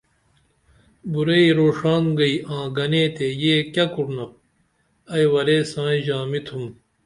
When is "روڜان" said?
1.57-2.03